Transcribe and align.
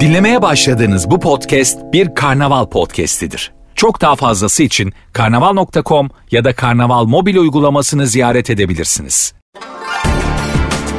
Dinlemeye 0.00 0.42
başladığınız 0.42 1.10
bu 1.10 1.20
podcast 1.20 1.78
bir 1.92 2.14
karnaval 2.14 2.66
podcastidir. 2.66 3.52
Çok 3.74 4.00
daha 4.00 4.16
fazlası 4.16 4.62
için 4.62 4.92
karnaval.com 5.12 6.10
ya 6.30 6.44
da 6.44 6.54
karnaval 6.54 7.04
mobil 7.04 7.36
uygulamasını 7.36 8.06
ziyaret 8.06 8.50
edebilirsiniz. 8.50 9.34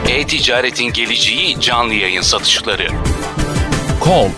E-ticaretin 0.10 0.94
geleceği 0.94 1.60
canlı 1.60 1.94
yayın 1.94 2.22
satışları. 2.22 2.88
Call, 4.06 4.30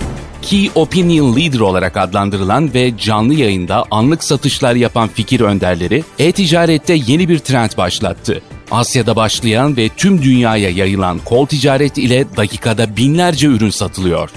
Key 0.41 0.71
Opinion 0.75 1.35
Leader 1.35 1.59
olarak 1.59 1.97
adlandırılan 1.97 2.73
ve 2.73 2.97
canlı 2.97 3.33
yayında 3.33 3.85
anlık 3.91 4.23
satışlar 4.23 4.75
yapan 4.75 5.07
fikir 5.07 5.39
önderleri 5.41 6.03
e-ticarette 6.19 6.93
yeni 7.07 7.29
bir 7.29 7.39
trend 7.39 7.71
başlattı. 7.77 8.41
Asya'da 8.71 9.15
başlayan 9.15 9.77
ve 9.77 9.89
tüm 9.97 10.21
dünyaya 10.23 10.69
yayılan 10.69 11.19
kol 11.25 11.45
ticaret 11.45 11.97
ile 11.97 12.25
dakikada 12.37 12.97
binlerce 12.97 13.47
ürün 13.47 13.69
satılıyor. 13.69 14.29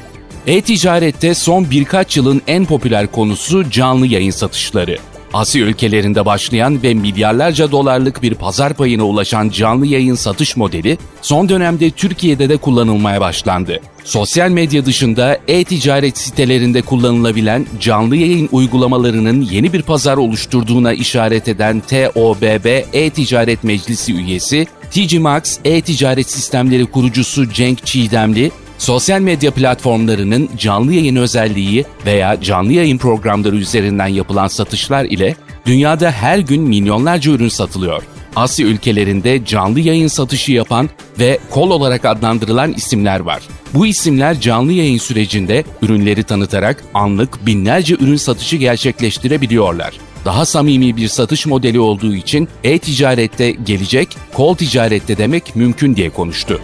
E-ticarette 0.47 1.35
son 1.35 1.71
birkaç 1.71 2.17
yılın 2.17 2.43
en 2.47 2.67
popüler 2.67 3.07
konusu 3.07 3.71
canlı 3.71 4.07
yayın 4.07 4.31
satışları. 4.31 4.99
Asya 5.33 5.63
ülkelerinde 5.63 6.27
başlayan 6.27 6.83
ve 6.83 6.95
milyarlarca 6.95 7.71
dolarlık 7.71 8.23
bir 8.23 8.35
pazar 8.35 8.75
payına 8.75 9.05
ulaşan 9.05 9.49
canlı 9.49 9.87
yayın 9.87 10.15
satış 10.15 10.57
modeli 10.57 10.99
son 11.23 11.49
dönemde 11.49 11.91
Türkiye'de 11.91 12.49
de 12.49 12.57
kullanılmaya 12.57 13.21
başlandı. 13.21 13.81
Sosyal 14.05 14.51
medya 14.51 14.87
dışında 14.87 15.39
e-ticaret 15.49 16.19
sitelerinde 16.19 16.83
kullanılabilen 16.83 17.67
canlı 17.81 18.17
yayın 18.17 18.49
uygulamalarının 18.53 19.41
yeni 19.41 19.73
bir 19.73 19.83
pazar 19.83 20.17
oluşturduğuna 20.17 20.93
işaret 20.93 21.49
eden 21.49 21.81
TOBB 21.81 22.67
E-Ticaret 22.93 23.65
Meclisi 23.65 24.15
üyesi 24.15 24.67
TG 24.91 25.19
Max 25.19 25.59
e-ticaret 25.65 26.31
sistemleri 26.31 26.87
kurucusu 26.87 27.53
Cenk 27.53 27.87
Çiğdemli, 27.87 28.51
sosyal 28.81 29.21
medya 29.21 29.51
platformlarının 29.51 30.49
canlı 30.59 30.95
yayın 30.95 31.17
özelliği 31.17 31.85
veya 32.07 32.41
canlı 32.41 32.73
yayın 32.73 32.99
programları 32.99 33.57
üzerinden 33.57 34.07
yapılan 34.07 34.49
satışlar 34.49 35.05
ile 35.05 35.35
dünyada 35.67 36.11
her 36.11 36.39
gün 36.39 36.63
milyonlarca 36.63 37.33
ürün 37.33 37.49
satılıyor. 37.49 38.03
Asya 38.37 38.67
ülkelerinde 38.67 39.45
canlı 39.45 39.81
yayın 39.81 40.09
satışı 40.09 40.53
yapan 40.53 40.89
ve 41.19 41.39
kol 41.51 41.71
olarak 41.71 42.05
adlandırılan 42.05 42.73
isimler 42.73 43.21
var. 43.21 43.43
Bu 43.75 43.87
isimler 43.87 44.41
canlı 44.41 44.73
yayın 44.73 44.99
sürecinde 44.99 45.65
ürünleri 45.83 46.23
tanıtarak 46.23 46.85
anlık 46.95 47.47
binlerce 47.47 47.95
ürün 47.95 48.17
satışı 48.17 48.57
gerçekleştirebiliyorlar. 48.57 50.01
Daha 50.25 50.45
samimi 50.47 50.97
bir 50.97 51.09
satış 51.09 51.47
modeli 51.47 51.81
olduğu 51.81 52.15
için 52.15 52.49
e-ticarette 52.65 53.51
gelecek, 53.51 54.17
kol 54.33 54.55
ticarette 54.55 55.19
demek 55.19 55.57
mümkün 55.57 55.97
diye 55.97 56.11
konuştu 56.11 56.61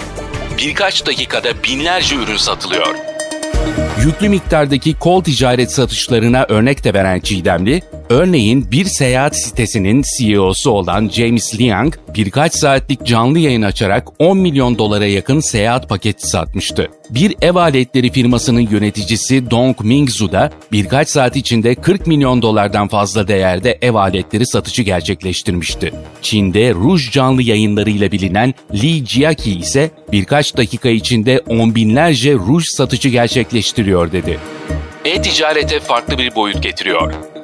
birkaç 0.59 1.07
dakikada 1.07 1.49
binlerce 1.65 2.17
ürün 2.17 2.37
satılıyor. 2.37 2.95
Yüklü 4.05 4.29
miktardaki 4.29 4.95
kol 4.95 5.25
ticaret 5.25 5.73
satışlarına 5.73 6.47
örnek 6.49 6.85
de 6.85 6.95
veren 6.95 7.21
Çiğdemli, 7.21 7.83
Örneğin 8.11 8.71
bir 8.71 8.85
seyahat 8.85 9.37
sitesinin 9.37 10.05
CEO'su 10.19 10.71
olan 10.71 11.09
James 11.09 11.61
Liang 11.61 11.95
birkaç 12.15 12.55
saatlik 12.55 13.07
canlı 13.07 13.39
yayın 13.39 13.63
açarak 13.63 14.09
10 14.19 14.39
milyon 14.39 14.79
dolara 14.79 15.07
yakın 15.07 15.41
seyahat 15.41 15.89
paketi 15.89 16.29
satmıştı. 16.29 16.89
Bir 17.11 17.35
ev 17.43 17.55
aletleri 17.55 18.11
firmasının 18.11 18.61
yöneticisi 18.61 19.51
Dong 19.51 19.81
Mingzu 19.81 20.33
da 20.33 20.51
birkaç 20.73 21.09
saat 21.09 21.37
içinde 21.37 21.75
40 21.75 22.07
milyon 22.07 22.43
dolardan 22.43 22.89
fazla 22.89 23.29
değerde 23.29 23.79
ev 23.83 23.95
aletleri 23.95 24.47
satışı 24.47 24.83
gerçekleştirmişti. 24.83 25.93
Çin'de 26.23 26.71
Rouge 26.75 27.11
canlı 27.13 27.43
yayınlarıyla 27.43 28.13
bilinen 28.13 28.55
Li 28.75 29.07
Jiaqi 29.07 29.59
ise 29.59 29.91
birkaç 30.13 30.57
dakika 30.57 30.89
içinde 30.89 31.41
on 31.49 31.75
binlerce 31.75 32.35
Rouge 32.35 32.65
satışı 32.77 33.09
gerçekleştiriyor 33.09 34.13
dedi. 34.13 34.39
E-ticarete 35.05 35.81
farklı 35.81 36.19
bir 36.19 36.35
boyut 36.35 36.63
getiriyor. 36.63 37.36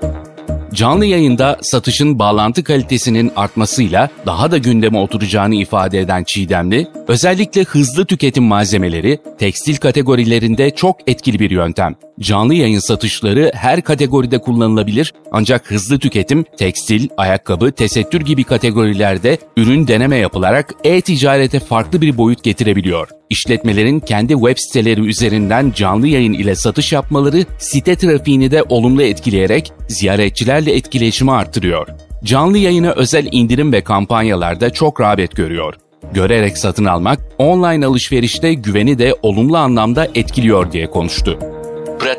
Canlı 0.72 1.04
yayında 1.04 1.58
satışın 1.62 2.18
bağlantı 2.18 2.64
kalitesinin 2.64 3.32
artmasıyla 3.36 4.08
daha 4.26 4.50
da 4.50 4.58
gündeme 4.58 4.98
oturacağını 4.98 5.54
ifade 5.54 6.00
eden 6.00 6.24
Çiğdemli, 6.24 6.86
özellikle 7.08 7.62
hızlı 7.62 8.06
tüketim 8.06 8.44
malzemeleri 8.44 9.18
tekstil 9.38 9.76
kategorilerinde 9.76 10.70
çok 10.70 10.96
etkili 11.06 11.38
bir 11.38 11.50
yöntem. 11.50 11.94
Canlı 12.20 12.54
yayın 12.54 12.78
satışları 12.78 13.52
her 13.54 13.82
kategoride 13.82 14.38
kullanılabilir 14.38 15.12
ancak 15.32 15.70
hızlı 15.70 15.98
tüketim, 15.98 16.44
tekstil, 16.58 17.08
ayakkabı, 17.16 17.72
tesettür 17.72 18.20
gibi 18.20 18.44
kategorilerde 18.44 19.38
ürün 19.56 19.88
deneme 19.88 20.16
yapılarak 20.16 20.74
e-ticarete 20.84 21.60
farklı 21.60 22.00
bir 22.00 22.16
boyut 22.16 22.44
getirebiliyor. 22.44 23.08
İşletmelerin 23.30 24.00
kendi 24.00 24.32
web 24.32 24.56
siteleri 24.58 25.00
üzerinden 25.00 25.72
canlı 25.76 26.08
yayın 26.08 26.32
ile 26.32 26.54
satış 26.54 26.92
yapmaları 26.92 27.44
site 27.58 27.96
trafiğini 27.96 28.50
de 28.50 28.62
olumlu 28.62 29.02
etkileyerek 29.02 29.72
ziyaretçilerle 29.88 30.76
etkileşimi 30.76 31.32
artırıyor. 31.32 31.88
Canlı 32.24 32.58
yayına 32.58 32.90
özel 32.90 33.28
indirim 33.32 33.72
ve 33.72 33.80
kampanyalarda 33.80 34.70
çok 34.70 35.00
rağbet 35.00 35.36
görüyor. 35.36 35.74
Görerek 36.14 36.58
satın 36.58 36.84
almak, 36.84 37.20
online 37.38 37.86
alışverişte 37.86 38.54
güveni 38.54 38.98
de 38.98 39.14
olumlu 39.22 39.56
anlamda 39.56 40.08
etkiliyor 40.14 40.72
diye 40.72 40.90
konuştu. 40.90 41.38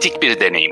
Pratik 0.04 0.22
bir 0.22 0.40
deneyim. 0.40 0.72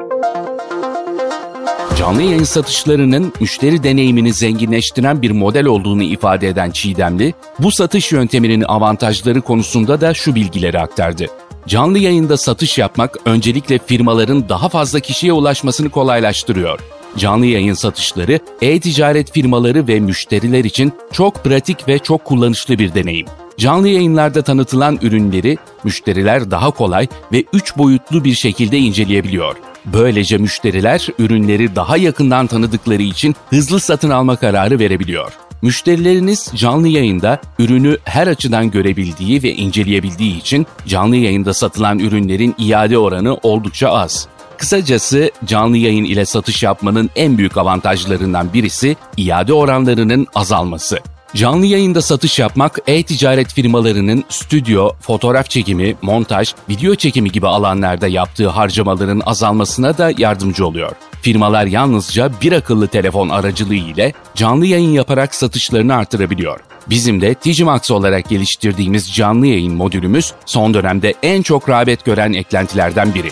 Canlı 1.98 2.22
yayın 2.22 2.44
satışlarının 2.44 3.34
müşteri 3.40 3.84
deneyimini 3.84 4.34
zenginleştiren 4.34 5.22
bir 5.22 5.32
model 5.32 5.66
olduğunu 5.66 6.04
ifade 6.04 6.48
eden 6.48 6.72
Çiğdemli, 6.72 7.34
bu 7.60 7.72
satış 7.72 8.12
yönteminin 8.12 8.62
avantajları 8.62 9.42
konusunda 9.42 10.02
da 10.02 10.14
şu 10.14 10.36
bilgileri 10.36 10.80
aktardı. 10.80 11.26
Canlı 11.68 12.00
yayında 12.00 12.38
satış 12.38 12.78
yapmak 12.78 13.18
öncelikle 13.26 13.80
firmaların 13.86 14.50
daha 14.50 14.70
fazla 14.70 15.00
kişiye 15.00 15.34
ulaşmasını 15.34 15.90
kolaylaştırıyor. 15.90 16.80
Canlı 17.18 17.46
yayın 17.46 17.74
satışları 17.74 18.40
e-ticaret 18.62 19.32
firmaları 19.32 19.88
ve 19.88 20.00
müşteriler 20.00 20.64
için 20.64 20.94
çok 21.12 21.44
pratik 21.44 21.88
ve 21.88 22.00
çok 22.00 22.26
kullanışlı 22.26 22.80
bir 22.80 22.94
deneyim. 22.94 23.28
Canlı 23.58 23.88
yayınlarda 23.88 24.42
tanıtılan 24.42 25.00
ürünleri 25.02 25.58
müşteriler 25.84 26.52
daha 26.52 26.72
kolay 26.72 27.08
ve 27.32 27.44
üç 27.54 27.78
boyutlu 27.78 28.24
bir 28.24 28.34
şekilde 28.34 28.78
inceleyebiliyor. 28.78 29.56
Böylece 29.86 30.38
müşteriler 30.38 31.08
ürünleri 31.20 31.76
daha 31.76 31.98
yakından 31.98 32.48
tanıdıkları 32.48 33.02
için 33.02 33.36
hızlı 33.50 33.80
satın 33.80 34.10
alma 34.10 34.36
kararı 34.36 34.80
verebiliyor. 34.80 35.34
Müşterileriniz 35.62 36.52
canlı 36.56 36.88
yayında 36.88 37.42
ürünü 37.60 37.98
her 38.04 38.28
açıdan 38.28 38.72
görebildiği 38.72 39.44
ve 39.44 39.54
inceleyebildiği 39.54 40.40
için 40.40 40.68
canlı 40.88 41.16
yayında 41.16 41.54
satılan 41.54 42.00
ürünlerin 42.00 42.56
iade 42.58 42.98
oranı 42.98 43.38
oldukça 43.44 43.90
az. 43.90 44.28
Kısacası 44.58 45.32
canlı 45.46 45.78
yayın 45.78 46.04
ile 46.04 46.26
satış 46.26 46.64
yapmanın 46.64 47.10
en 47.16 47.38
büyük 47.38 47.58
avantajlarından 47.58 48.54
birisi 48.54 48.96
iade 49.18 49.54
oranlarının 49.54 50.28
azalması. 50.36 51.00
Canlı 51.36 51.66
yayında 51.66 52.02
satış 52.02 52.40
yapmak 52.40 52.80
e-ticaret 52.88 53.54
firmalarının 53.54 54.24
stüdyo, 54.30 54.90
fotoğraf 55.02 55.50
çekimi, 55.50 55.96
montaj, 56.02 56.54
video 56.70 56.96
çekimi 56.96 57.32
gibi 57.32 57.48
alanlarda 57.48 58.08
yaptığı 58.08 58.48
harcamaların 58.48 59.22
azalmasına 59.26 59.98
da 59.98 60.12
yardımcı 60.18 60.68
oluyor. 60.68 60.92
Firmalar 61.22 61.66
yalnızca 61.66 62.32
bir 62.42 62.52
akıllı 62.52 62.88
telefon 62.88 63.30
aracılığı 63.30 63.76
ile 63.76 64.14
canlı 64.36 64.66
yayın 64.66 64.92
yaparak 64.92 65.36
satışlarını 65.36 65.96
artırabiliyor. 65.96 66.60
Bizim 66.90 67.22
de 67.22 67.36
Digimax 67.44 67.92
olarak 67.92 68.30
geliştirdiğimiz 68.30 69.14
canlı 69.14 69.48
yayın 69.48 69.76
modülümüz 69.76 70.34
son 70.46 70.74
dönemde 70.74 71.14
en 71.24 71.42
çok 71.42 71.70
rağbet 71.70 72.06
gören 72.06 72.34
eklentilerden 72.34 73.14
biri. 73.14 73.32